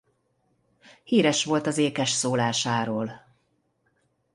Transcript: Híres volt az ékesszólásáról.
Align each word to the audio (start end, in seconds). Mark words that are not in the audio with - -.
Híres 1.03 1.43
volt 1.45 1.67
az 1.67 1.77
ékesszólásáról. 1.77 3.23